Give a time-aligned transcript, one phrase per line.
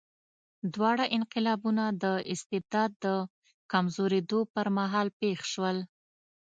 [0.73, 3.07] دواړه انقلابونه د استبداد د
[3.71, 5.77] کمزورېدو پر مهال پېښ شول.